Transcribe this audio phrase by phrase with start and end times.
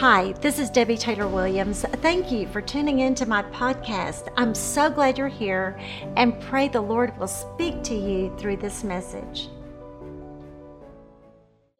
[0.00, 1.82] Hi, this is Debbie Taylor Williams.
[2.00, 4.32] Thank you for tuning in to my podcast.
[4.38, 5.78] I'm so glad you're here
[6.16, 9.50] and pray the Lord will speak to you through this message.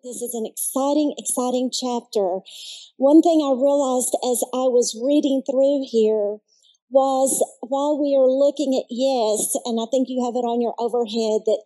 [0.05, 2.41] This is an exciting, exciting chapter.
[2.99, 6.45] One thing I realized as I was reading through here
[6.91, 10.75] was while we are looking at yes, and I think you have it on your
[10.77, 11.65] overhead that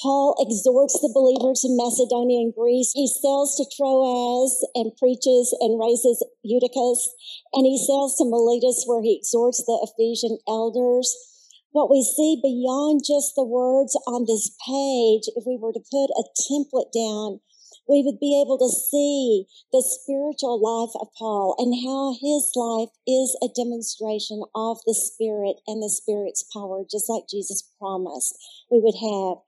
[0.00, 2.90] Paul exhorts the believers in Macedonia and Greece.
[2.94, 7.14] He sails to Troas and preaches and raises Eutychus,
[7.52, 11.14] and he sails to Miletus where he exhorts the Ephesian elders.
[11.70, 16.10] What we see beyond just the words on this page, if we were to put
[16.10, 17.40] a template down,
[17.88, 22.88] we would be able to see the spiritual life of Paul and how his life
[23.06, 28.38] is a demonstration of the Spirit and the Spirit's power, just like Jesus promised
[28.70, 29.44] we would have.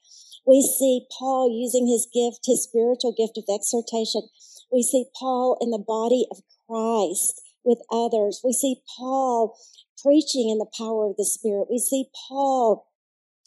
[0.46, 4.28] We see Paul using his gift, his spiritual gift of exhortation.
[4.70, 8.40] We see Paul in the body of Christ with others.
[8.44, 9.58] We see Paul
[10.00, 11.66] preaching in the power of the Spirit.
[11.68, 12.86] We see Paul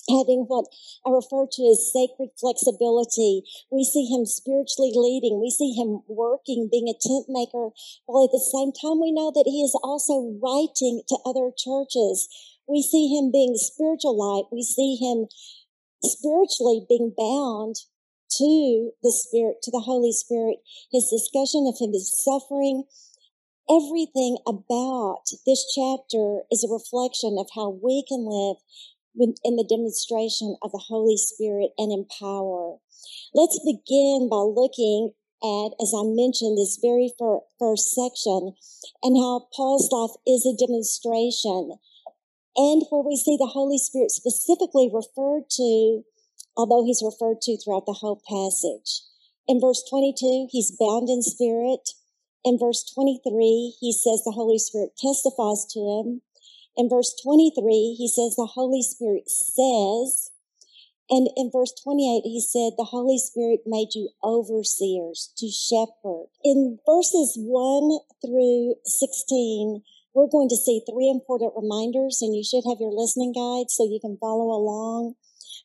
[0.09, 0.65] having what
[1.05, 3.43] I refer to as sacred flexibility.
[3.71, 5.39] We see him spiritually leading.
[5.39, 7.69] We see him working, being a tent maker,
[8.05, 12.27] while at the same time we know that he is also writing to other churches.
[12.67, 14.49] We see him being spiritual light.
[14.51, 15.27] We see him
[16.03, 17.75] spiritually being bound
[18.37, 20.57] to the Spirit, to the Holy Spirit,
[20.91, 22.83] his discussion of him, his suffering,
[23.69, 28.57] everything about this chapter is a reflection of how we can live
[29.17, 32.77] in the demonstration of the Holy Spirit and in power.
[33.33, 35.11] Let's begin by looking
[35.41, 37.11] at, as I mentioned, this very
[37.59, 38.53] first section
[39.03, 41.77] and how Paul's life is a demonstration
[42.59, 46.03] and where we see the Holy Spirit specifically referred to,
[46.57, 49.07] although he's referred to throughout the whole passage.
[49.47, 51.95] In verse 22, he's bound in spirit.
[52.43, 56.21] In verse 23, he says the Holy Spirit testifies to him.
[56.75, 60.31] In verse 23, he says the Holy Spirit says.
[61.09, 66.27] And in verse 28, he said the Holy Spirit made you overseers to shepherd.
[66.43, 69.81] In verses 1 through 16,
[70.13, 73.83] we're going to see three important reminders, and you should have your listening guide so
[73.85, 75.15] you can follow along.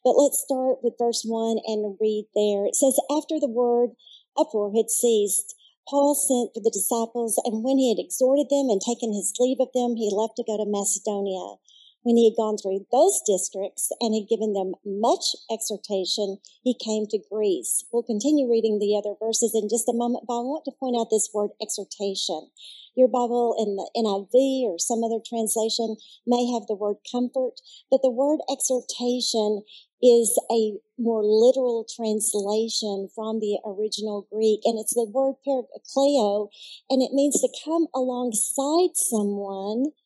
[0.05, 2.67] But let's start with verse 1 and read there.
[2.67, 3.97] It says, After the word
[4.37, 5.57] uproar had ceased,
[5.89, 9.61] Paul sent for the disciples, and when he had exhorted them and taken his leave
[9.61, 11.57] of them, he left to go to Macedonia.
[12.05, 17.07] When he had gone through those districts and had given them much exhortation, he came
[17.09, 17.83] to Greece.
[17.91, 20.97] We'll continue reading the other verses in just a moment, but I want to point
[21.01, 22.51] out this word exhortation.
[22.95, 28.03] Your Bible in the NIV or some other translation may have the word comfort, but
[28.03, 29.65] the word exhortation
[30.03, 36.51] is a more literal translation from the original Greek, and it's the word parakleo,
[36.91, 39.97] and it means to come alongside someone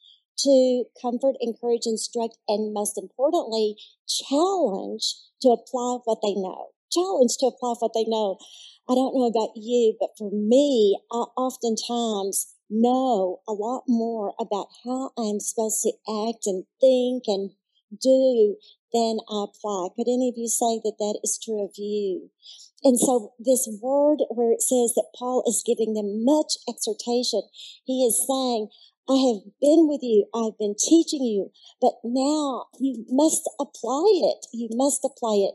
[0.44, 3.76] to comfort, encourage, instruct, and most importantly,
[4.09, 6.69] challenge to apply what they know.
[6.91, 8.38] Challenge to apply what they know.
[8.88, 14.69] I don't know about you, but for me, I oftentimes know a lot more about
[14.84, 15.93] how I'm supposed to
[16.28, 17.50] act and think and
[18.00, 18.56] do
[18.93, 19.88] than I apply.
[19.97, 22.31] Could any of you say that that is true of you?
[22.84, 27.43] And so this word where it says that Paul is giving them much exhortation,
[27.84, 28.69] he is saying,
[29.09, 30.27] I have been with you.
[30.35, 34.47] I've been teaching you, but now you must apply it.
[34.53, 35.55] You must apply it.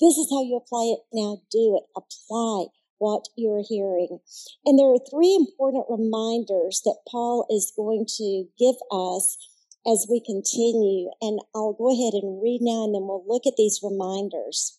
[0.00, 1.00] This is how you apply it.
[1.12, 1.84] Now do it.
[1.96, 2.66] Apply
[2.98, 4.20] what you're hearing.
[4.66, 9.38] And there are three important reminders that Paul is going to give us
[9.86, 11.08] as we continue.
[11.22, 14.78] And I'll go ahead and read now and then we'll look at these reminders.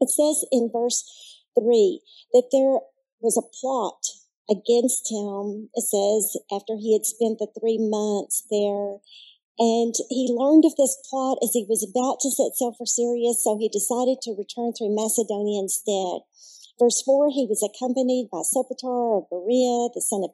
[0.00, 1.02] It says in verse
[1.58, 2.00] three
[2.32, 2.78] that there
[3.20, 5.68] was a plot against him.
[5.74, 9.02] It says after he had spent the three months there
[9.60, 13.36] and he learned of this plot as he was about to set sail for Syria,
[13.36, 16.24] so he decided to return through Macedonia instead.
[16.80, 20.32] Verse 4, he was accompanied by Sopater of Berea, the son of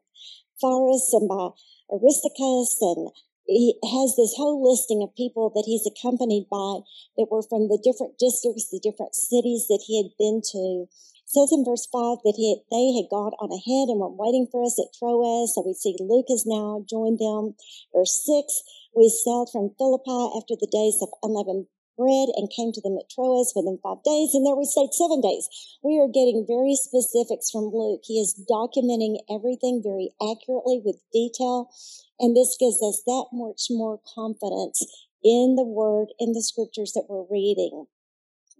[0.63, 1.51] Phares, and by
[1.91, 3.11] Aristarchus, and
[3.51, 6.87] he has this whole listing of people that he's accompanied by
[7.19, 10.87] that were from the different districts, the different cities that he had been to
[11.27, 14.63] says in verse 5 that he, they had gone on ahead and were waiting for
[14.63, 15.55] us at Troas.
[15.55, 17.59] So we see Luke has now joined them.
[17.91, 18.63] Verse 6,
[18.95, 21.67] we sailed from Philippi after the days of unleavened
[21.99, 24.39] bread and came to them at Troas within five days.
[24.39, 25.49] And there we stayed seven days.
[25.83, 28.05] We are getting very specifics from Luke.
[28.05, 31.73] He is documenting everything very accurately with detail.
[32.21, 34.85] And this gives us that much more confidence
[35.25, 37.87] in the word, in the scriptures that we're reading.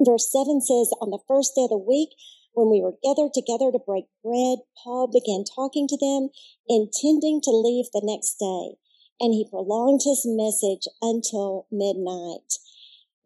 [0.01, 2.11] Verse 7 says, On the first day of the week,
[2.57, 6.31] When we were gathered together to break bread, Paul began talking to them,
[6.67, 8.81] intending to leave the next day,
[9.21, 12.57] and he prolonged his message until midnight.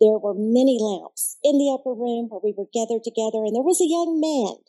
[0.01, 3.63] There were many lamps in the upper room where we were gathered together, and there
[3.63, 4.67] was a young man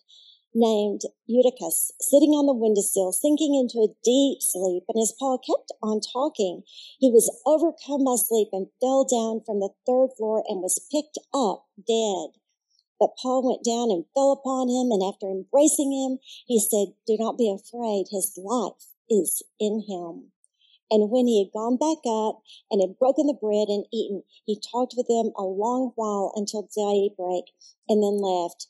[0.53, 4.83] named Eutychus sitting on the windowsill, sinking into a deep sleep.
[4.93, 6.61] And as Paul kept on talking,
[6.99, 11.17] he was overcome by sleep and fell down from the third floor and was picked
[11.33, 12.37] up dead.
[13.01, 17.17] But Paul went down and fell upon him, and after embracing him, he said, Do
[17.17, 20.31] not be afraid, his life is in him.
[20.91, 24.61] And when he had gone back up and had broken the bread and eaten, he
[24.61, 27.45] talked with them a long while until daybreak
[27.89, 28.67] and then left.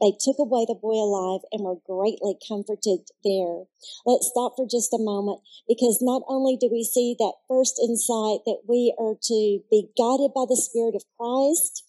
[0.00, 3.66] They took away the boy alive and were greatly comforted there.
[4.06, 8.46] Let's stop for just a moment because not only do we see that first insight
[8.46, 11.82] that we are to be guided by the Spirit of Christ,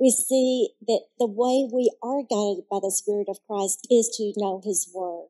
[0.00, 4.32] we see that the way we are guided by the Spirit of Christ is to
[4.36, 5.28] know His Word.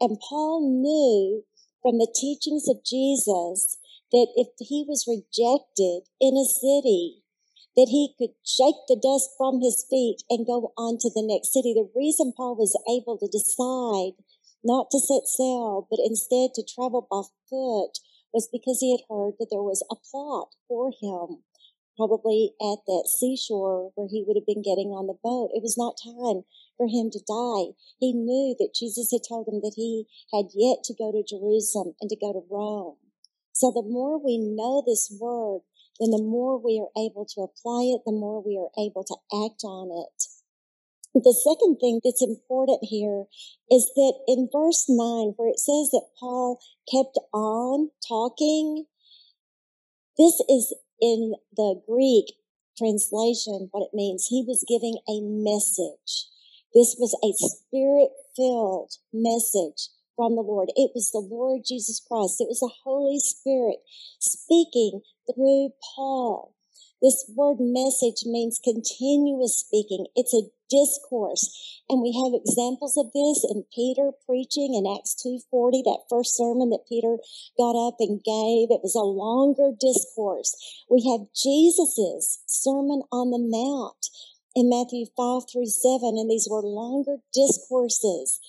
[0.00, 1.44] And Paul knew
[1.80, 3.78] from the teachings of Jesus
[4.12, 7.22] that if he was rejected in a city,
[7.76, 11.52] that he could shake the dust from his feet and go on to the next
[11.52, 11.72] city.
[11.72, 14.20] The reason Paul was able to decide
[14.62, 17.98] not to set sail, but instead to travel by foot
[18.32, 21.42] was because he had heard that there was a plot for him
[21.96, 25.50] probably at that seashore where he would have been getting on the boat.
[25.54, 26.44] It was not time
[26.76, 27.76] for him to die.
[28.00, 31.94] He knew that Jesus had told him that he had yet to go to Jerusalem
[32.00, 32.96] and to go to Rome.
[33.52, 35.60] So the more we know this word,
[36.00, 39.16] then the more we are able to apply it, the more we are able to
[39.44, 40.24] act on it.
[41.14, 43.26] The second thing that's important here
[43.70, 46.58] is that in verse 9, where it says that Paul
[46.90, 48.86] kept on talking,
[50.16, 52.32] this is in the Greek
[52.78, 56.30] translation, what it means, he was giving a message.
[56.72, 60.70] This was a spirit filled message from the Lord.
[60.76, 62.40] It was the Lord Jesus Christ.
[62.40, 63.78] It was the Holy Spirit
[64.20, 66.54] speaking through Paul.
[67.02, 70.06] This word message means continuous speaking.
[70.14, 71.52] It's a discourse.
[71.92, 76.72] And we have examples of this in Peter preaching in Acts 2.40, that first sermon
[76.72, 77.20] that Peter
[77.60, 78.72] got up and gave.
[78.72, 80.56] It was a longer discourse.
[80.88, 84.08] We have Jesus's Sermon on the Mount
[84.56, 88.40] in Matthew 5 through 7, and these were longer discourses.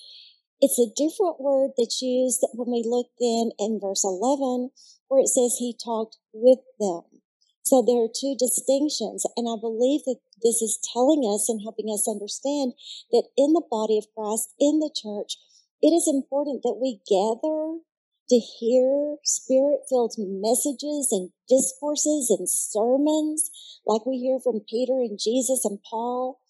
[0.60, 4.70] It's a different word that's used when we look then in verse 11,
[5.08, 7.13] where it says he talked with them.
[7.64, 9.24] So there are two distinctions.
[9.36, 12.74] And I believe that this is telling us and helping us understand
[13.10, 15.40] that in the body of Christ, in the church,
[15.80, 17.80] it is important that we gather
[18.28, 23.50] to hear spirit filled messages and discourses and sermons
[23.86, 26.40] like we hear from Peter and Jesus and Paul.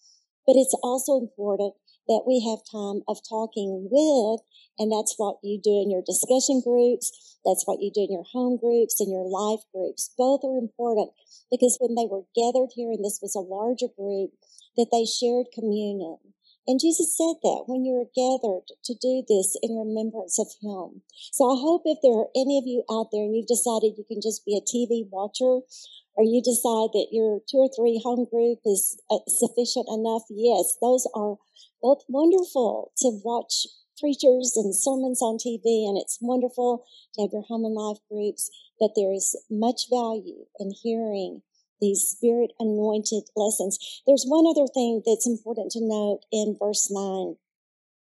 [0.45, 1.75] But it's also important
[2.07, 4.41] that we have time of talking with,
[4.77, 8.25] and that's what you do in your discussion groups that's what you do in your
[8.33, 10.09] home groups and your life groups.
[10.17, 11.11] Both are important
[11.51, 14.33] because when they were gathered here, and this was a larger group,
[14.75, 16.17] that they shared communion.
[16.65, 21.05] And Jesus said that when you're gathered to do this in remembrance of Him.
[21.31, 24.09] So I hope if there are any of you out there and you've decided you
[24.09, 25.61] can just be a TV watcher,
[26.17, 30.81] or you decide that your two or three home group is uh, sufficient enough, yes,
[30.81, 31.37] those are
[31.83, 33.67] both wonderful to watch
[33.99, 38.49] preachers and sermons on TV, and it's wonderful to have your home and life groups.
[38.79, 41.41] But there is much value in hearing
[41.81, 44.01] these spirit anointed lessons.
[44.07, 47.35] There's one other thing that's important to note in verse 9,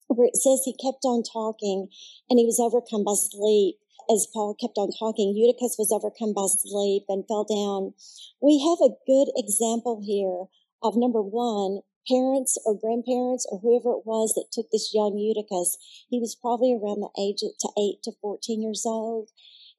[0.09, 1.89] where it says he kept on talking
[2.29, 3.77] and he was overcome by sleep.
[4.11, 7.95] As Paul kept on talking, Eutychus was overcome by sleep and fell down.
[8.41, 10.51] We have a good example here
[10.83, 15.77] of number one, parents or grandparents or whoever it was that took this young Eutychus,
[16.09, 19.31] he was probably around the age of to 8 to 14 years old,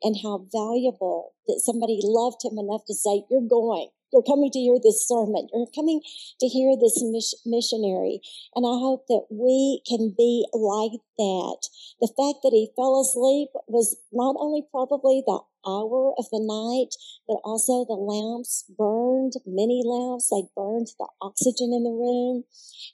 [0.01, 3.89] and how valuable that somebody loved him enough to say, You're going.
[4.13, 5.49] You're coming to hear this sermon.
[5.51, 5.99] You're coming
[6.39, 7.01] to hear this
[7.47, 8.21] missionary.
[8.53, 11.69] And I hope that we can be like that.
[11.99, 16.95] The fact that he fell asleep was not only probably the hour of the night,
[17.27, 22.43] but also the lamps burned, many lamps, they burned the oxygen in the room.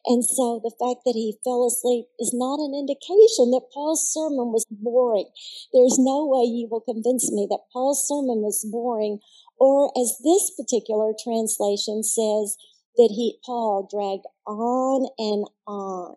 [0.05, 4.51] And so the fact that he fell asleep is not an indication that Paul's sermon
[4.53, 5.27] was boring.
[5.73, 9.19] There's no way you will convince me that Paul's sermon was boring,
[9.59, 12.55] or as this particular translation says,
[12.97, 16.15] that he, Paul dragged on and on.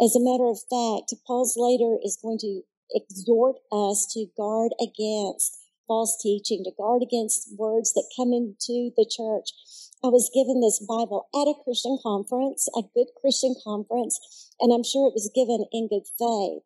[0.00, 2.62] As a matter of fact, Paul's later is going to
[2.94, 9.06] exhort us to guard against false teaching, to guard against words that come into the
[9.08, 9.52] church.
[10.04, 14.84] I was given this Bible at a Christian conference, a good Christian conference, and I'm
[14.84, 16.62] sure it was given in good faith.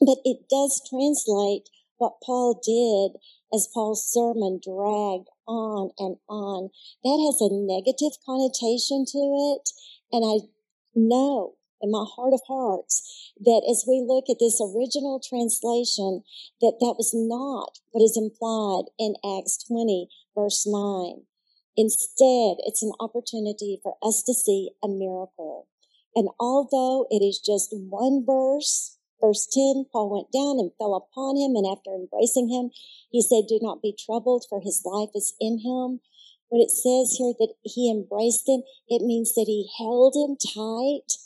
[0.00, 3.20] But it does translate what Paul did
[3.54, 6.70] as Paul's sermon dragged on and on.
[7.02, 9.70] That has a negative connotation to it.
[10.12, 10.46] And I
[10.94, 16.24] know in my heart of hearts that as we look at this original translation,
[16.64, 21.28] that that was not what is implied in Acts 20 verse 9.
[21.76, 25.68] Instead, it's an opportunity for us to see a miracle.
[26.14, 31.36] And although it is just one verse, verse 10, Paul went down and fell upon
[31.36, 31.56] him.
[31.56, 32.70] And after embracing him,
[33.10, 36.00] he said, do not be troubled for his life is in him.
[36.48, 41.18] When it says here that he embraced him, it means that he held him tight.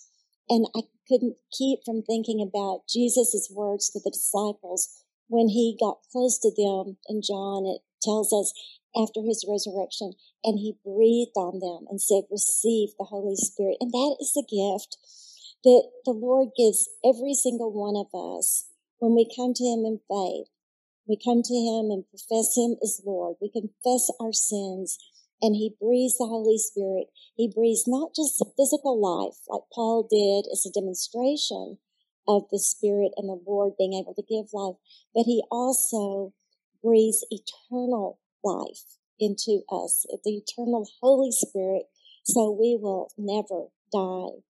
[0.49, 6.05] And I couldn't keep from thinking about Jesus' words to the disciples when he got
[6.11, 7.67] close to them in John.
[7.67, 8.53] It tells us
[8.97, 10.13] after his resurrection,
[10.43, 13.77] and he breathed on them and said, Receive the Holy Spirit.
[13.81, 14.97] And that is the gift
[15.65, 20.01] that the Lord gives every single one of us when we come to him in
[20.09, 20.49] faith.
[21.07, 23.37] We come to him and profess him as Lord.
[23.41, 24.99] We confess our sins
[25.41, 27.09] and he breathes the Holy Spirit.
[27.37, 31.79] He breathes not just physical life like Paul did as a demonstration
[32.27, 34.77] of the Spirit and the Lord being able to give life,
[35.15, 36.35] but he also
[36.83, 41.85] breathes eternal life into us, the eternal Holy Spirit,
[42.25, 44.43] so we will never die.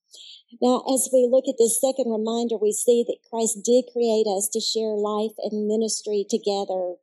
[0.60, 4.48] Now, as we look at this second reminder, we see that Christ did create us
[4.52, 6.94] to share life and ministry together.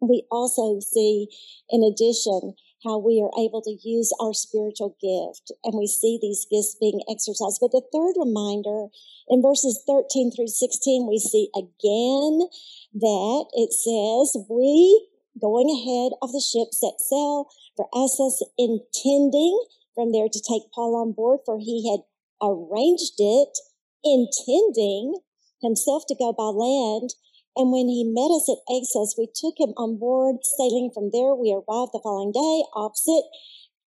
[0.00, 1.28] We also see,
[1.68, 6.46] in addition, how we are able to use our spiritual gift, and we see these
[6.50, 7.58] gifts being exercised.
[7.60, 8.88] But the third reminder,
[9.28, 12.48] in verses 13 through 16, we see again
[12.94, 15.08] that it says, We
[15.40, 19.56] going ahead of the ship set sail for Assos, intending
[19.94, 22.00] from there to take Paul on board, for he had
[22.40, 23.58] arranged it,
[24.02, 25.20] intending
[25.62, 27.14] himself to go by land.
[27.56, 30.42] And when he met us at Assos, we took him on board.
[30.42, 33.26] Sailing from there, we arrived the following day opposite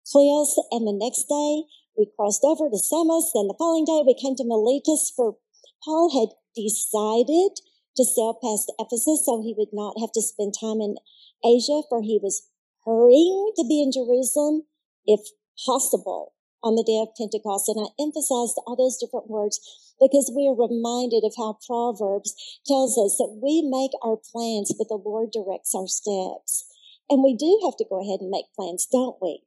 [0.06, 3.32] Chios, and the next day we crossed over to Samos.
[3.34, 5.38] Then the following day we came to Miletus, for
[5.86, 7.62] Paul had decided
[7.96, 10.96] to sail past Ephesus so he would not have to spend time in
[11.46, 12.48] Asia, for he was
[12.86, 14.64] hurrying to be in Jerusalem,
[15.06, 15.22] if
[15.66, 17.70] possible, on the day of Pentecost.
[17.70, 19.60] And I emphasized all those different words
[20.00, 22.34] because we are reminded of how Proverbs
[22.66, 26.66] tells us that we make our plans, but the Lord directs our steps.
[27.10, 29.44] And we do have to go ahead and make plans, don't we?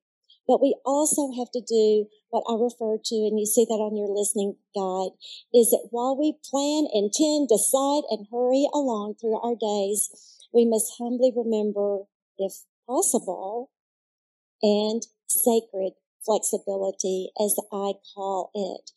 [0.46, 3.96] But we also have to do what I refer to, and you see that on
[3.96, 5.16] your listening guide,
[5.54, 10.12] is that while we plan, intend, decide, and hurry along through our days,
[10.52, 12.04] we must humbly remember,
[12.36, 12.52] if
[12.86, 13.70] possible,
[14.62, 15.94] and sacred
[16.24, 18.90] flexibility, as I call it.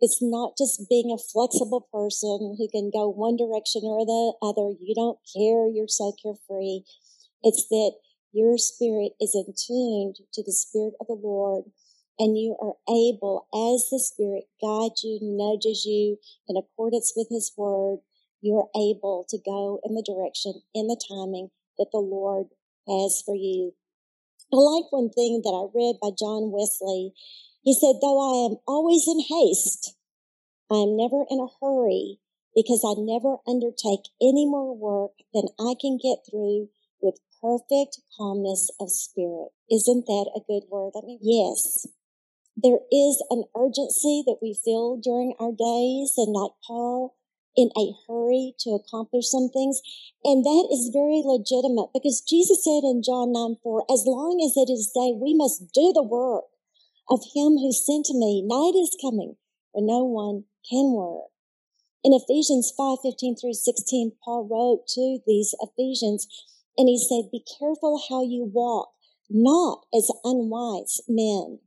[0.00, 4.74] It's not just being a flexible person who can go one direction or the other.
[4.80, 5.68] You don't care.
[5.68, 6.82] You're so carefree.
[7.42, 7.92] It's that
[8.32, 11.64] your spirit is in to the spirit of the Lord
[12.18, 17.52] and you are able, as the spirit guides you, nudges you in accordance with his
[17.56, 17.98] word,
[18.40, 22.46] you're able to go in the direction, in the timing that the Lord
[22.86, 23.74] has for you.
[24.52, 27.14] I like one thing that I read by John Wesley.
[27.62, 29.96] He said, though I am always in haste,
[30.70, 32.18] I am never in a hurry
[32.54, 36.68] because I never undertake any more work than I can get through
[37.00, 39.56] with perfect calmness of spirit.
[39.70, 40.92] Isn't that a good word?
[40.96, 41.86] I mean, yes.
[42.54, 47.16] There is an urgency that we feel during our days and like Paul,
[47.56, 49.80] in a hurry to accomplish some things.
[50.24, 54.56] And that is very legitimate because Jesus said in John 9 4, as long as
[54.56, 56.44] it is day, we must do the work
[57.10, 58.42] of him who sent me.
[58.44, 59.36] Night is coming
[59.72, 61.28] when no one can work.
[62.04, 66.26] In Ephesians 5 15 through 16, Paul wrote to these Ephesians
[66.76, 68.90] and he said, Be careful how you walk,
[69.30, 71.60] not as unwise men,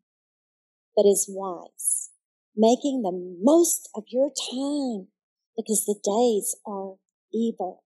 [0.95, 2.09] but as wise,
[2.55, 5.07] making the most of your time
[5.55, 6.95] because the days are
[7.33, 7.83] evil.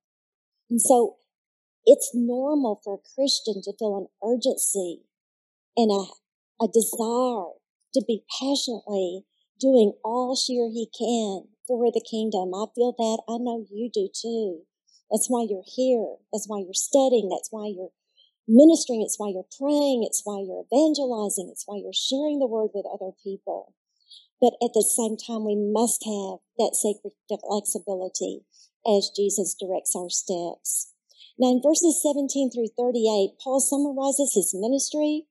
[0.69, 1.17] And so
[1.85, 5.01] it's normal for a Christian to feel an urgency
[5.75, 6.05] and a,
[6.63, 7.57] a desire
[7.93, 9.25] to be passionately
[9.59, 12.53] doing all she or he can for the kingdom.
[12.53, 13.21] I feel that.
[13.27, 14.61] I know you do too.
[15.11, 16.17] That's why you're here.
[16.31, 17.29] That's why you're studying.
[17.29, 17.93] That's why you're
[18.47, 19.01] ministering.
[19.01, 20.03] It's why you're praying.
[20.05, 21.49] It's why you're evangelizing.
[21.51, 23.73] It's why you're sharing the word with other people.
[24.41, 28.45] But at the same time, we must have that sacred flexibility
[28.87, 30.93] as Jesus directs our steps.
[31.37, 35.27] Now, in verses 17 through 38, Paul summarizes his ministry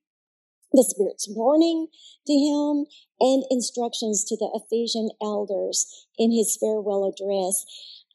[0.71, 1.87] the Spirit's warning
[2.27, 2.85] to him
[3.19, 7.65] and instructions to the Ephesian elders in his farewell address.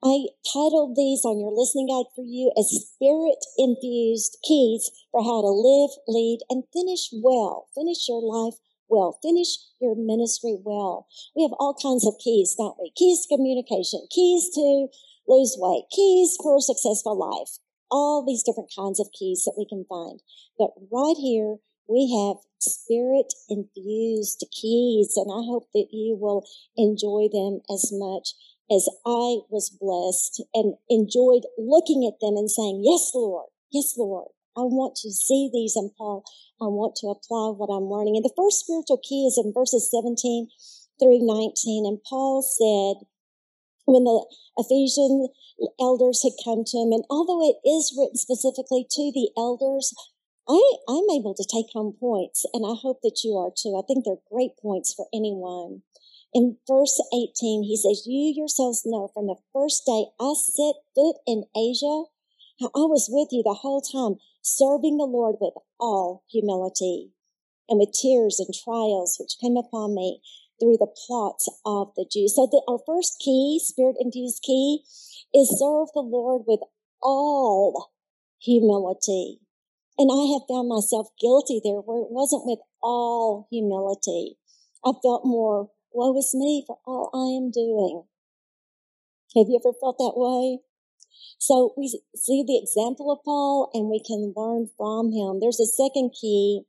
[0.05, 5.41] I titled these on your listening guide for you as spirit infused keys for how
[5.41, 7.69] to live, lead, and finish well.
[7.75, 8.55] Finish your life
[8.89, 9.19] well.
[9.23, 11.07] Finish your ministry well.
[11.37, 12.93] We have all kinds of keys, don't we?
[12.97, 14.89] Keys to communication, keys to
[15.27, 17.59] lose weight, keys for a successful life,
[17.91, 20.21] all these different kinds of keys that we can find.
[20.59, 21.57] But right here,
[21.89, 26.45] we have spirit infused keys, and I hope that you will
[26.77, 28.35] enjoy them as much
[28.71, 34.29] as I was blessed and enjoyed looking at them and saying, Yes, Lord, yes, Lord.
[34.57, 36.25] I want to see these and Paul,
[36.61, 38.17] I want to apply what I'm learning.
[38.17, 40.49] And the first spiritual key is in verses 17
[40.99, 41.87] through 19.
[41.87, 43.07] And Paul said,
[43.87, 44.25] when the
[44.57, 45.29] Ephesian
[45.79, 49.93] elders had come to him, and although it is written specifically to the elders,
[50.49, 53.77] I, I'm able to take home points, and I hope that you are too.
[53.77, 55.83] I think they're great points for anyone.
[56.35, 61.17] In verse 18, he says, You yourselves know from the first day I set foot
[61.27, 62.11] in Asia,
[62.61, 67.11] how I was with you the whole time, serving the Lord with all humility
[67.69, 70.21] and with tears and trials which came upon me
[70.61, 72.37] through the plots of the Jews.
[72.37, 74.83] So the, our first key, spirit infused key,
[75.35, 76.61] is serve the Lord with
[77.03, 77.93] all
[78.41, 79.41] humility.
[79.97, 84.37] And I have found myself guilty there where it wasn't with all humility.
[84.85, 88.05] I felt more, woe is me for all I am doing.
[89.35, 90.61] Have you ever felt that way?
[91.39, 95.41] So we see the example of Paul and we can learn from him.
[95.41, 96.63] There's a second key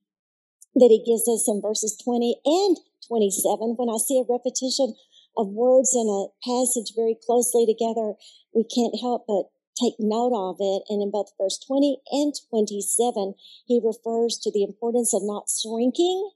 [0.76, 3.76] that he gives us in verses 20 and 27.
[3.78, 4.96] When I see a repetition
[5.38, 8.16] of words in a passage very closely together,
[8.54, 10.84] we can't help but take note of it.
[10.90, 13.36] And in both verse 20 and 27,
[13.68, 16.32] he refers to the importance of not shrinking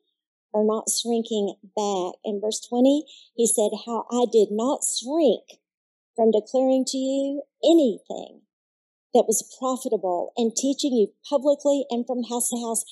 [0.51, 2.19] or not shrinking back.
[2.23, 5.59] In verse 20, he said, How I did not shrink
[6.19, 8.43] from declaring to you anything
[9.15, 12.83] that was profitable and teaching you publicly and from house to house.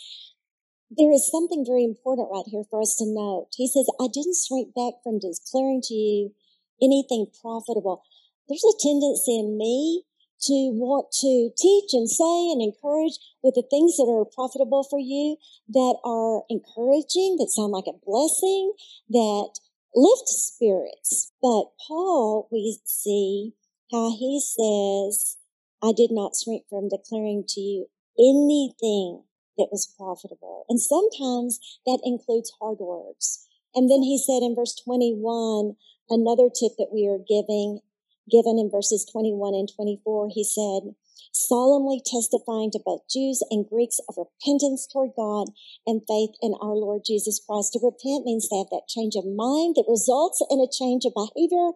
[0.88, 3.52] There is something very important right here for us to note.
[3.52, 6.32] He says, I didn't shrink back from declaring to you
[6.80, 8.08] anything profitable.
[8.48, 10.08] There's a tendency in me
[10.48, 15.04] to want to teach and say and encourage with the things that are profitable for
[15.04, 15.36] you,
[15.68, 18.72] that are encouraging, that sound like a blessing,
[19.12, 19.52] that
[19.98, 21.32] lift spirits.
[21.42, 23.54] But Paul, we see
[23.92, 25.38] how he says,
[25.82, 29.24] I did not shrink from declaring to you anything
[29.58, 30.66] that was profitable.
[30.70, 33.48] And sometimes that includes hard words.
[33.74, 35.76] And then he said in verse 21,
[36.10, 37.82] another tip that we are giving
[38.30, 40.94] given in verses 21 and 24, he said,
[41.32, 45.50] solemnly testifying to both Jews and Greeks of repentance toward God
[45.86, 47.74] and faith in our Lord Jesus Christ.
[47.74, 51.18] To repent means to have that change of mind that results in a change of
[51.18, 51.72] behavior.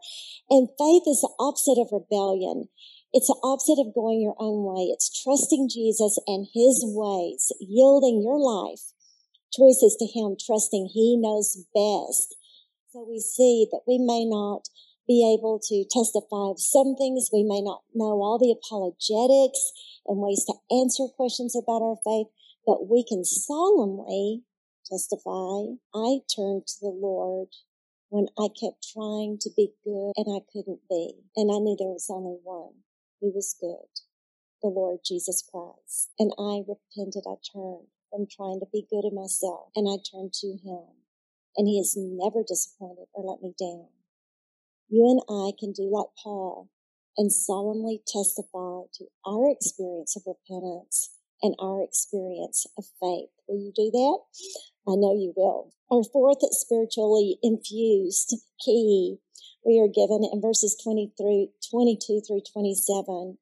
[0.50, 2.70] And faith is the opposite of rebellion.
[3.14, 4.88] It's the opposite of going your own way.
[4.88, 8.94] It's trusting Jesus and his ways, yielding your life
[9.52, 12.36] choices to him, trusting he knows best.
[12.92, 14.68] So we see that we may not
[15.08, 17.30] be able to testify of some things.
[17.34, 19.72] We may not know all the apologetics
[20.06, 22.28] and ways to answer questions about our faith,
[22.66, 24.44] but we can solemnly
[24.86, 25.78] testify.
[25.94, 27.50] I turned to the Lord
[28.10, 31.16] when I kept trying to be good and I couldn't be.
[31.36, 32.84] And I knew there was only one
[33.22, 33.90] who was good,
[34.62, 36.12] the Lord Jesus Christ.
[36.20, 37.24] And I repented.
[37.26, 41.00] I turned from trying to be good in myself and I turned to him.
[41.56, 43.88] And he has never disappointed or let me down
[44.92, 46.70] you and I can do like Paul
[47.18, 53.30] and solemnly testify to our experience of repentance and our experience of faith.
[53.48, 54.20] Will you do that?
[54.88, 55.72] I know you will.
[55.90, 59.18] Our fourth spiritually infused key
[59.66, 63.38] we are given in verses 20 through 22 through 27.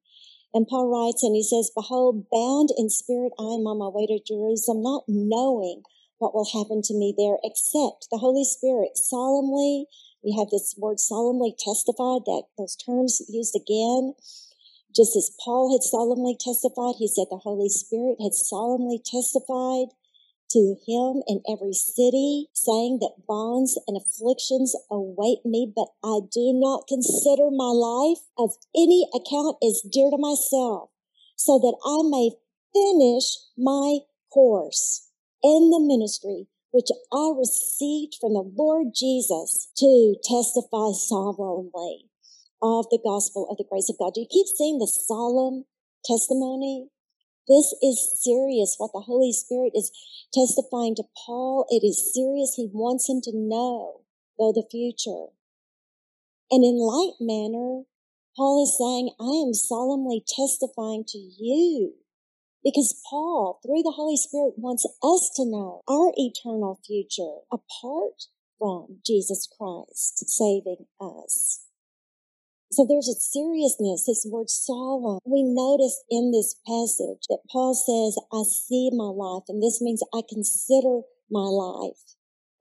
[0.52, 4.06] And Paul writes and he says, Behold, bound in spirit, I am on my way
[4.06, 5.82] to Jerusalem, not knowing
[6.18, 9.86] what will happen to me there, except the Holy Spirit solemnly
[10.22, 14.14] we have this word solemnly testified, that those terms used again.
[14.94, 19.88] Just as Paul had solemnly testified, he said the Holy Spirit had solemnly testified
[20.50, 26.52] to him in every city, saying that bonds and afflictions await me, but I do
[26.52, 30.90] not consider my life of any account as dear to myself,
[31.36, 32.32] so that I may
[32.74, 34.00] finish my
[34.32, 35.08] course
[35.42, 42.06] in the ministry which I received from the Lord Jesus to testify solemnly
[42.62, 44.14] of the gospel of the grace of God.
[44.14, 45.64] Do you keep seeing the solemn
[46.04, 46.88] testimony?
[47.48, 48.76] This is serious.
[48.78, 49.90] What the Holy Spirit is
[50.32, 52.54] testifying to Paul, it is serious.
[52.54, 54.02] He wants him to know,
[54.38, 55.34] though, the future.
[56.50, 57.82] And in like manner,
[58.36, 61.94] Paul is saying, I am solemnly testifying to you
[62.62, 68.26] because Paul, through the Holy Spirit, wants us to know our eternal future apart
[68.58, 71.66] from Jesus Christ saving us.
[72.72, 75.18] So there's a seriousness, this word solemn.
[75.24, 80.04] We notice in this passage that Paul says, I see my life, and this means
[80.14, 81.98] I consider my life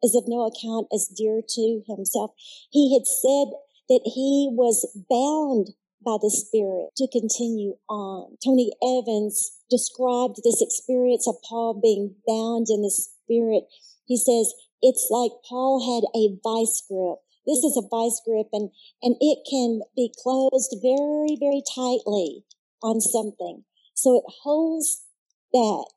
[0.03, 2.31] as of no account as dear to himself.
[2.71, 3.53] He had said
[3.89, 8.37] that he was bound by the Spirit to continue on.
[8.43, 13.65] Tony Evans described this experience of Paul being bound in the Spirit.
[14.05, 17.19] He says, it's like Paul had a vice grip.
[17.45, 18.69] This is a vice grip and,
[19.01, 22.45] and it can be closed very, very tightly
[22.81, 23.63] on something.
[23.93, 25.03] So it holds
[25.51, 25.91] that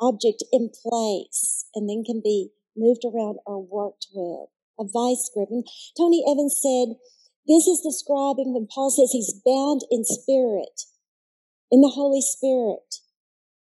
[0.00, 4.48] object in place and then can be moved around or worked with.
[4.80, 5.48] A vice grip.
[5.50, 5.66] And
[5.98, 6.96] Tony Evans said,
[7.48, 10.84] this is describing when Paul says he's bound in spirit,
[11.72, 13.00] in the Holy Spirit.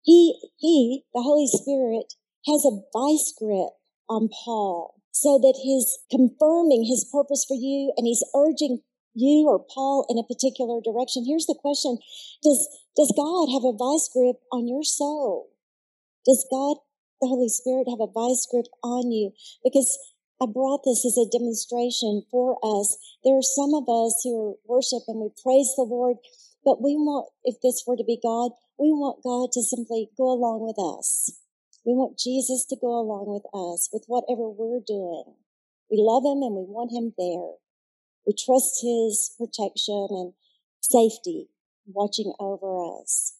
[0.03, 2.13] He, he, the Holy Spirit,
[2.45, 3.79] has a vice grip
[4.09, 8.81] on Paul so that he's confirming his purpose for you and he's urging
[9.13, 11.25] you or Paul in a particular direction.
[11.25, 11.97] Here's the question.
[12.43, 15.51] Does, does God have a vice grip on your soul?
[16.25, 16.77] Does God,
[17.19, 19.31] the Holy Spirit, have a vice grip on you?
[19.63, 19.97] Because
[20.45, 22.97] brought this as a demonstration for us.
[23.23, 26.17] There are some of us who worship and we praise the Lord,
[26.63, 30.31] but we want, if this were to be God, we want God to simply go
[30.31, 31.31] along with us.
[31.85, 35.35] We want Jesus to go along with us with whatever we're doing.
[35.89, 37.57] We love him and we want him there.
[38.25, 40.33] We trust his protection and
[40.81, 41.49] safety
[41.85, 43.37] watching over us.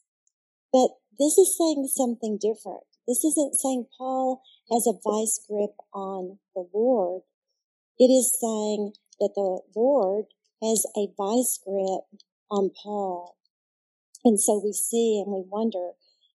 [0.74, 2.84] But this is saying something different.
[3.08, 6.40] This isn't saying Paul has a vice grip on.
[8.02, 10.26] It is saying that the Lord
[10.60, 12.02] has a vice grip
[12.50, 13.36] on Paul.
[14.26, 15.92] And so we see and we wonder,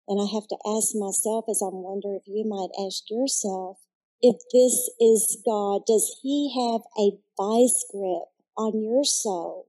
[0.07, 3.79] and I have to ask myself as I wonder if you might ask yourself,
[4.23, 9.67] if this is God, does he have a vice grip on your soul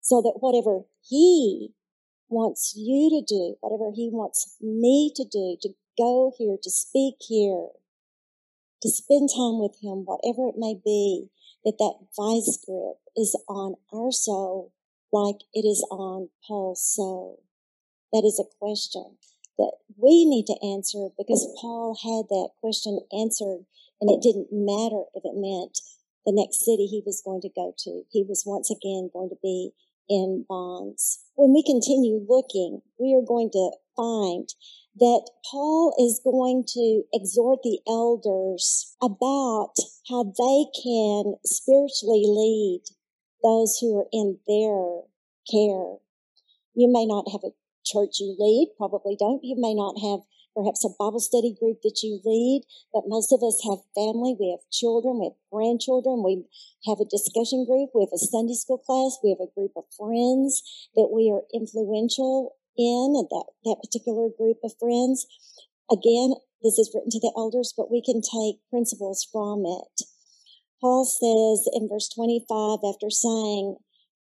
[0.00, 1.74] so that whatever he
[2.28, 7.16] wants you to do, whatever he wants me to do, to go here, to speak
[7.18, 7.70] here,
[8.82, 11.28] to spend time with Him, whatever it may be,
[11.64, 14.72] that that vice grip is on our soul
[15.12, 17.42] like it is on Paul's soul.
[18.12, 19.18] That is a question
[19.58, 23.66] that we need to answer because Paul had that question answered
[24.00, 25.78] and it didn't matter if it meant
[26.24, 28.02] the next city he was going to go to.
[28.10, 29.72] He was once again going to be
[30.08, 31.20] in bonds.
[31.34, 34.48] When we continue looking, we are going to find
[35.00, 39.72] that Paul is going to exhort the elders about
[40.08, 42.82] how they can spiritually lead
[43.42, 45.08] those who are in their
[45.48, 45.96] care.
[46.74, 49.42] You may not have a church you lead, probably don't.
[49.42, 50.20] You may not have
[50.54, 54.50] perhaps a Bible study group that you lead, but most of us have family, we
[54.50, 56.44] have children, we have grandchildren, we
[56.84, 59.84] have a discussion group, we have a Sunday school class, we have a group of
[59.96, 60.60] friends
[60.94, 65.28] that we are influential in that, that particular group of friends.
[65.92, 70.08] Again, this is written to the elders, but we can take principles from it.
[70.80, 73.76] Paul says in verse 25, after saying,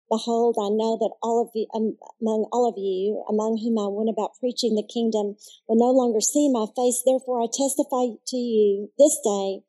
[0.08, 3.92] Behold, I know that all of you, um, among all of you, among whom I
[3.92, 5.36] went about preaching the kingdom,
[5.68, 7.04] will no longer see my face.
[7.04, 9.60] Therefore, I testify to you this day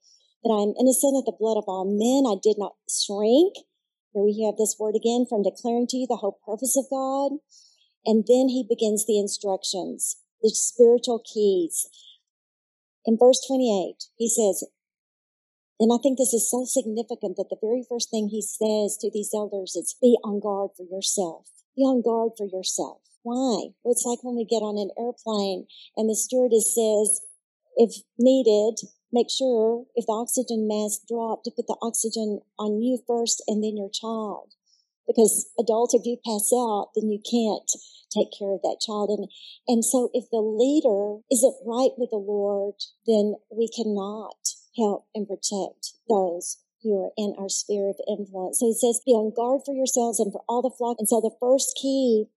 [0.43, 2.23] that I am innocent of the blood of all men.
[2.23, 3.67] I did not shrink.
[4.15, 7.43] Here we have this word again from declaring to you the whole purpose of God.
[8.05, 11.89] And then he begins the instructions, the spiritual keys.
[13.05, 14.63] In verse 28, he says,
[15.79, 19.09] and I think this is so significant that the very first thing he says to
[19.11, 21.47] these elders is be on guard for yourself.
[21.75, 22.99] Be on guard for yourself.
[23.23, 23.71] Why?
[23.83, 27.21] Well, it's like when we get on an airplane and the stewardess says,
[27.77, 28.79] if needed,
[29.11, 33.63] make sure if the oxygen mask drop to put the oxygen on you first and
[33.63, 34.58] then your child
[35.09, 37.65] because adults, if you pass out, then you can't
[38.13, 39.09] take care of that child.
[39.09, 39.25] And,
[39.67, 42.77] and so if the leader isn't right with the Lord,
[43.09, 44.37] then we cannot
[44.77, 48.61] help and protect those who are in our sphere of influence.
[48.61, 50.97] So he says, be on guard for yourselves and for all the flock.
[50.99, 52.29] And so the first key,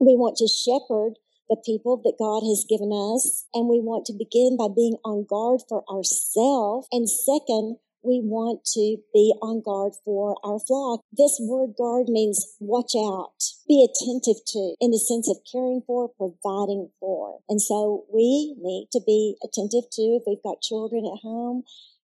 [0.00, 3.46] we want to shepherd the people that God has given us.
[3.52, 6.88] And we want to begin by being on guard for ourselves.
[6.90, 11.00] And second, we want to be on guard for our flock.
[11.12, 13.34] This word guard means watch out,
[13.66, 17.40] be attentive to, in the sense of caring for, providing for.
[17.48, 21.64] And so we need to be attentive to if we've got children at home,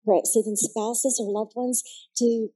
[0.06, 1.84] perhaps even spouses or loved ones,
[2.18, 2.50] to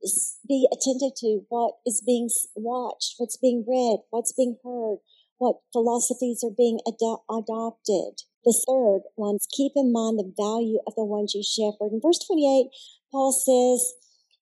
[0.48, 4.98] be attentive to what is being watched, what's being read, what's being heard,
[5.38, 8.26] what philosophies are being ad- adopted.
[8.46, 11.92] The third one's keep in mind the value of the ones you shepherd.
[11.92, 12.72] In verse 28,
[13.12, 13.94] Paul says,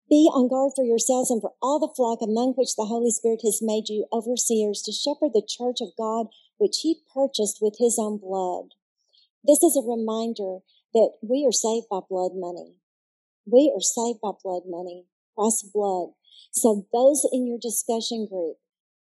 [0.10, 3.42] be on guard for yourselves and for all the flock among which the Holy Spirit
[3.44, 7.98] has made you overseers to shepherd the church of God, which he purchased with his
[7.98, 8.76] own blood.
[9.44, 10.60] This is a reminder
[10.94, 12.76] that we are saved by blood money.
[13.46, 16.14] We are saved by blood money, Christ's blood.
[16.52, 18.58] So those in your discussion group,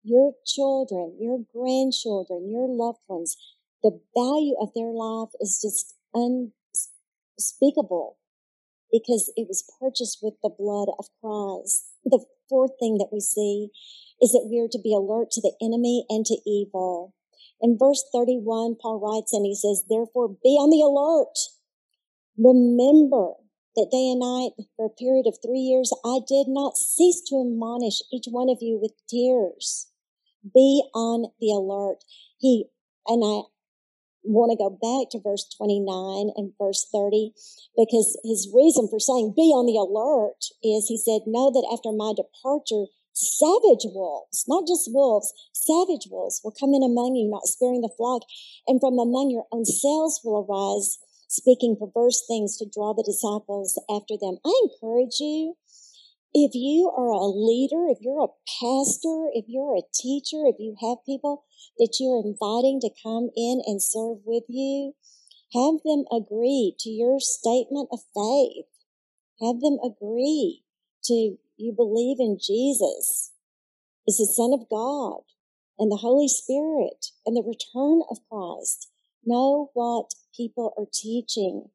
[0.02, 3.36] your children, your grandchildren, your loved ones,
[3.82, 8.18] the value of their life is just unspeakable
[8.90, 11.92] because it was purchased with the blood of Christ.
[12.04, 13.68] The fourth thing that we see
[14.20, 17.14] is that we are to be alert to the enemy and to evil.
[17.60, 21.36] In verse 31, Paul writes and he says, therefore be on the alert.
[22.38, 23.34] Remember
[23.76, 27.40] that day and night for a period of three years, I did not cease to
[27.40, 29.90] admonish each one of you with tears.
[30.42, 32.04] Be on the alert.
[32.38, 32.66] He,
[33.06, 33.42] and I
[34.22, 37.32] want to go back to verse 29 and verse 30
[37.76, 41.92] because his reason for saying be on the alert is he said, know that after
[41.92, 47.46] my departure, savage wolves, not just wolves, savage wolves will come in among you, not
[47.46, 48.22] sparing the flock.
[48.66, 53.78] And from among your own selves will arise speaking perverse things to draw the disciples
[53.90, 54.38] after them.
[54.44, 55.56] I encourage you
[56.34, 60.76] if you are a leader, if you're a pastor, if you're a teacher, if you
[60.80, 61.44] have people
[61.78, 64.94] that you're inviting to come in and serve with you,
[65.54, 68.66] have them agree to your statement of faith.
[69.40, 70.62] Have them agree
[71.04, 73.32] to you believe in Jesus
[74.06, 75.22] is the Son of God
[75.78, 78.88] and the Holy Spirit and the return of Christ.
[79.24, 81.70] Know what people are teaching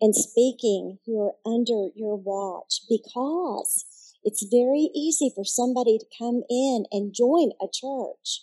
[0.00, 3.84] and speaking who are under your watch because
[4.24, 8.42] it's very easy for somebody to come in and join a church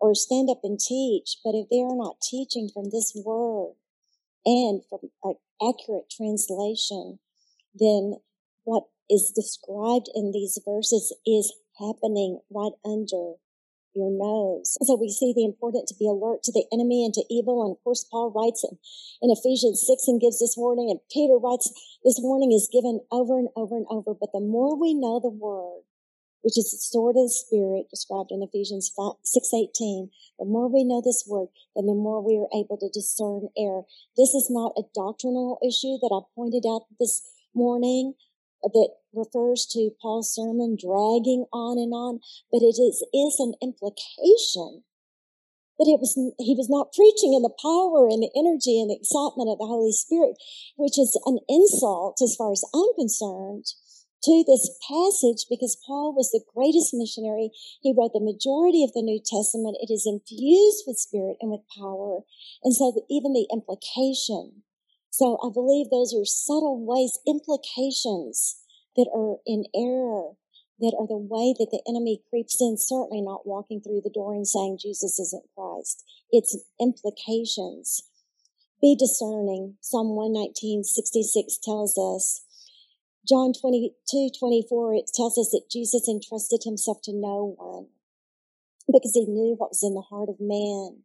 [0.00, 3.74] or stand up and teach, but if they are not teaching from this word
[4.46, 7.18] and from an accurate translation,
[7.74, 8.14] then
[8.64, 13.34] what is described in these verses is happening right under
[13.94, 14.78] your nose.
[14.82, 17.64] So we see the importance to be alert to the enemy and to evil.
[17.64, 18.78] And of course, Paul writes in,
[19.22, 20.90] in Ephesians 6 and gives this warning.
[20.90, 21.70] And Peter writes,
[22.04, 24.14] this warning is given over and over and over.
[24.14, 25.82] But the more we know the word,
[26.42, 30.72] which is the sword of the spirit described in Ephesians 5, 6, 18, the more
[30.72, 33.82] we know this word, then the more we are able to discern error.
[34.16, 37.20] This is not a doctrinal issue that I pointed out this
[37.54, 38.14] morning
[38.62, 42.20] that refers to Paul's sermon dragging on and on,
[42.52, 44.84] but it is, is an implication
[45.80, 49.00] that it was, he was not preaching in the power and the energy and the
[49.00, 50.36] excitement of the Holy Spirit,
[50.76, 53.64] which is an insult as far as I'm concerned
[54.24, 57.48] to this passage because Paul was the greatest missionary.
[57.80, 59.80] He wrote the majority of the New Testament.
[59.80, 62.20] It is infused with spirit and with power.
[62.62, 64.68] And so even the implication
[65.10, 68.62] so I believe those are subtle ways, implications
[68.96, 70.38] that are in error,
[70.78, 74.32] that are the way that the enemy creeps in, certainly not walking through the door
[74.34, 76.04] and saying Jesus isn't Christ.
[76.30, 78.02] It's implications.
[78.80, 79.76] Be discerning.
[79.80, 82.42] Psalm 119, 66 tells us.
[83.28, 87.88] John 22, 24, it tells us that Jesus entrusted himself to no one
[88.90, 91.04] because he knew what was in the heart of man.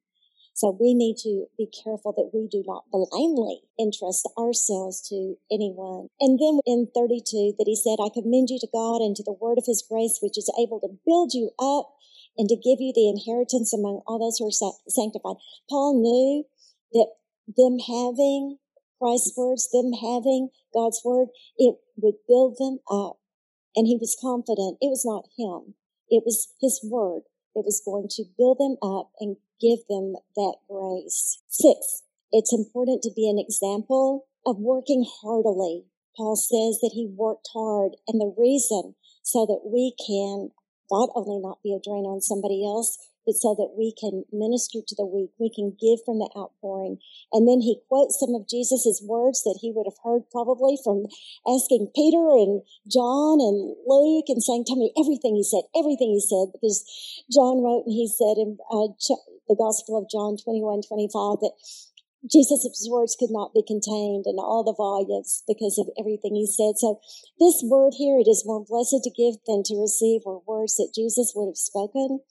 [0.55, 6.07] So we need to be careful that we do not blindly entrust ourselves to anyone.
[6.23, 9.35] And then in 32 that he said, I commend you to God and to the
[9.35, 11.91] word of his grace, which is able to build you up
[12.39, 15.35] and to give you the inheritance among all those who are sanctified.
[15.69, 16.47] Paul knew
[16.95, 17.11] that
[17.51, 18.55] them having
[18.95, 23.19] Christ's words, them having God's word, it would build them up.
[23.75, 25.75] And he was confident it was not him.
[26.07, 30.55] It was his word that was going to build them up and give them that
[30.69, 31.41] grace.
[31.47, 35.85] Six, it's important to be an example of working heartily.
[36.15, 40.51] Paul says that he worked hard and the reason so that we can
[40.91, 44.79] not only not be a drain on somebody else, but so that we can minister
[44.85, 45.33] to the weak.
[45.39, 47.01] We can give from the outpouring.
[47.33, 51.09] And then he quotes some of Jesus's words that he would have heard probably from
[51.49, 56.21] asking Peter and John and Luke and saying, tell me everything he said, everything he
[56.21, 56.85] said, because
[57.33, 58.93] John wrote and he said in uh,
[59.47, 61.53] the Gospel of John 21, 25 that
[62.29, 66.77] Jesus' words could not be contained in all the volumes because of everything he said.
[66.77, 66.99] So
[67.39, 70.93] this word here, it is more blessed to give than to receive were words that
[70.95, 72.21] Jesus would have spoken.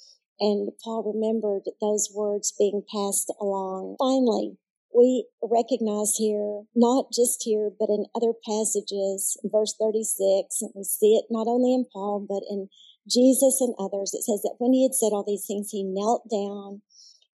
[0.40, 3.96] And Paul remembered those words being passed along.
[4.00, 4.58] Finally,
[4.94, 11.14] we recognize here, not just here, but in other passages, verse 36, and we see
[11.14, 12.68] it not only in Paul, but in
[13.08, 14.14] Jesus and others.
[14.14, 16.82] It says that when he had said all these things, he knelt down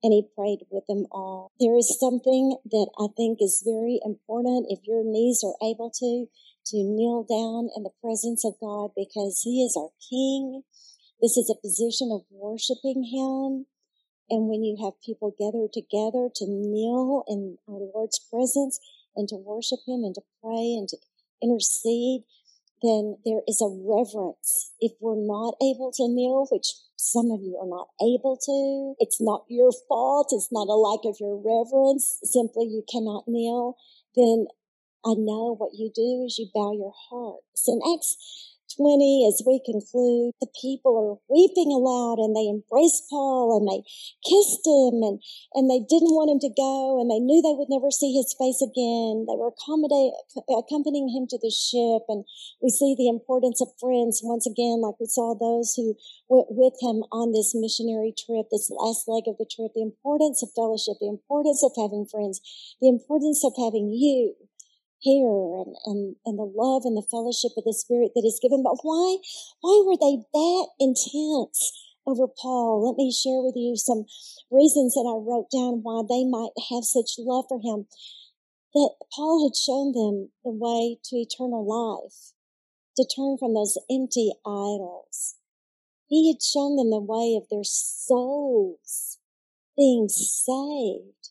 [0.02, 1.52] and he prayed with them all.
[1.60, 6.26] There is something that I think is very important if your knees are able to,
[6.66, 10.62] to kneel down in the presence of God because he is our king.
[11.20, 13.66] This is a position of worshiping him.
[14.30, 18.78] And when you have people gathered together to kneel in our Lord's presence
[19.16, 20.96] and to worship him and to pray and to
[21.42, 22.22] intercede,
[22.82, 24.72] then there is a reverence.
[24.80, 29.20] If we're not able to kneel, which some of you are not able to, it's
[29.20, 30.28] not your fault.
[30.32, 32.18] It's not a lack of your reverence.
[32.24, 33.76] Simply you cannot kneel.
[34.16, 34.46] Then
[35.04, 37.68] I know what you do is you bow your hearts.
[37.68, 38.16] In Acts
[38.76, 43.82] 20, as we conclude, the people are weeping aloud and they embraced Paul and they
[44.22, 45.18] kissed him and,
[45.58, 48.30] and they didn't want him to go and they knew they would never see his
[48.38, 49.26] face again.
[49.26, 52.22] They were accompanying him to the ship and
[52.62, 55.98] we see the importance of friends once again, like we saw those who
[56.30, 60.42] went with him on this missionary trip, this last leg of the trip, the importance
[60.46, 62.40] of fellowship, the importance of having friends,
[62.80, 64.38] the importance of having you
[65.00, 68.62] here and, and, and the love and the fellowship of the Spirit that is given.
[68.62, 69.18] But why,
[69.60, 71.72] why were they that intense
[72.06, 72.84] over Paul?
[72.84, 74.04] Let me share with you some
[74.50, 77.88] reasons that I wrote down why they might have such love for him.
[78.74, 82.36] That Paul had shown them the way to eternal life,
[82.96, 85.36] to turn from those empty idols.
[86.06, 89.18] He had shown them the way of their souls
[89.76, 91.30] being saved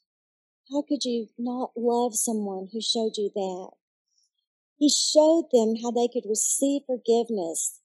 [0.71, 3.71] how could you not love someone who showed you that?
[4.77, 7.79] He showed them how they could receive forgiveness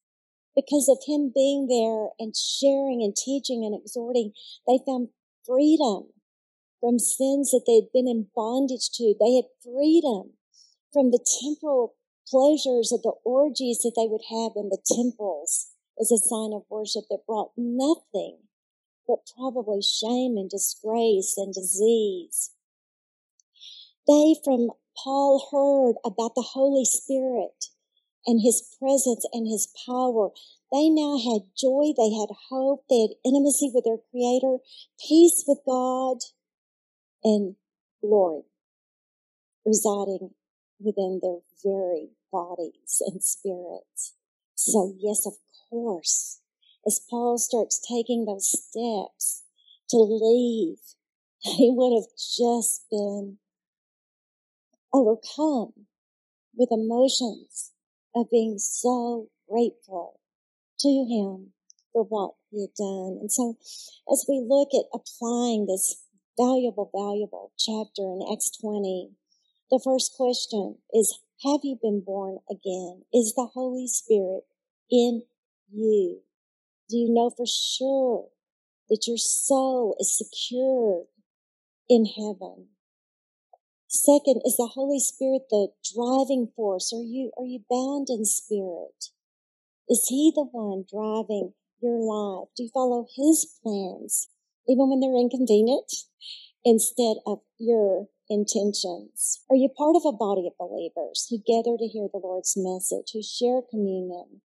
[0.54, 4.32] because of him being there and sharing and teaching and exhorting.
[4.66, 5.08] They found
[5.44, 6.12] freedom
[6.80, 9.14] from sins that they had been in bondage to.
[9.18, 10.34] They had freedom
[10.92, 11.94] from the temporal
[12.28, 16.62] pleasures of the orgies that they would have in the temples as a sign of
[16.70, 18.38] worship that brought nothing
[19.06, 22.53] but probably shame and disgrace and disease.
[24.06, 24.70] They from
[25.02, 27.66] Paul heard about the Holy Spirit
[28.26, 30.30] and his presence and his power.
[30.72, 34.58] They now had joy, they had hope, they had intimacy with their Creator,
[34.98, 36.18] peace with God,
[37.22, 37.56] and
[38.00, 38.42] glory
[39.64, 40.34] residing
[40.78, 44.14] within their very bodies and spirits.
[44.54, 45.34] So, yes, of
[45.70, 46.40] course,
[46.86, 49.42] as Paul starts taking those steps
[49.90, 50.78] to leave,
[51.44, 53.38] they would have just been
[54.94, 55.72] overcome
[56.56, 57.72] with emotions
[58.14, 60.20] of being so grateful
[60.78, 61.52] to him
[61.92, 63.18] for what he had done.
[63.20, 63.56] And so
[64.10, 66.04] as we look at applying this
[66.38, 69.10] valuable, valuable chapter in Acts 20,
[69.70, 73.02] the first question is, have you been born again?
[73.12, 74.44] Is the Holy Spirit
[74.90, 75.22] in
[75.72, 76.20] you?
[76.88, 78.28] Do you know for sure
[78.88, 81.06] that your soul is secured
[81.88, 82.68] in heaven?
[83.94, 86.92] Second, is the Holy Spirit the driving force?
[86.92, 89.14] Are you, are you bound in spirit?
[89.88, 92.48] Is He the one driving your life?
[92.56, 94.30] Do you follow His plans,
[94.66, 96.10] even when they're inconvenient,
[96.64, 99.44] instead of your intentions?
[99.48, 103.14] Are you part of a body of believers who gather to hear the Lord's message,
[103.14, 104.42] who share communion,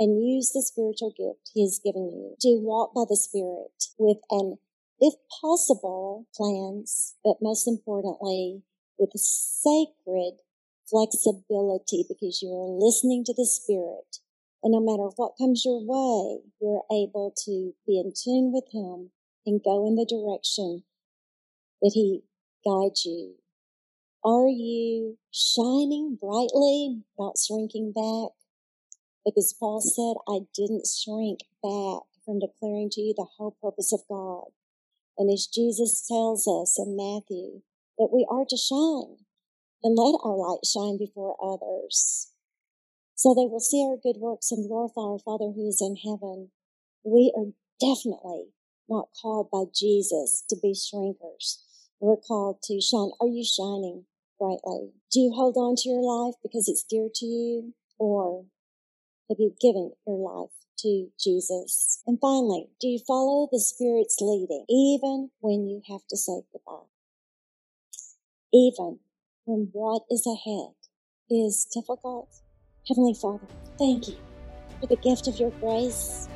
[0.00, 2.34] and use the spiritual gift He has given you?
[2.40, 4.58] Do you walk by the Spirit with an,
[4.98, 8.64] if possible, plans, but most importantly,
[8.98, 10.40] with sacred
[10.88, 14.18] flexibility because you are listening to the Spirit.
[14.62, 19.10] And no matter what comes your way, you're able to be in tune with Him
[19.46, 20.82] and go in the direction
[21.80, 22.22] that He
[22.64, 23.34] guides you.
[24.24, 28.32] Are you shining brightly, not shrinking back?
[29.24, 34.00] Because Paul said, I didn't shrink back from declaring to you the whole purpose of
[34.08, 34.48] God.
[35.16, 37.62] And as Jesus tells us in Matthew,
[37.98, 39.24] that we are to shine
[39.82, 42.32] and let our light shine before others
[43.18, 46.52] so they will see our good works and glorify our Father who is in heaven.
[47.02, 48.54] We are definitely
[48.88, 51.58] not called by Jesus to be shrinkers.
[51.98, 53.10] We're called to shine.
[53.20, 54.04] Are you shining
[54.38, 54.92] brightly?
[55.10, 58.44] Do you hold on to your life because it's dear to you or
[59.28, 60.54] have you given your life
[60.86, 62.00] to Jesus?
[62.06, 66.86] And finally, do you follow the Spirit's leading even when you have to say goodbye?
[68.52, 68.98] Even
[69.44, 70.74] when what is ahead
[71.30, 72.28] is difficult.
[72.86, 73.46] Heavenly Father,
[73.78, 74.16] thank you
[74.80, 76.28] for the gift of your grace.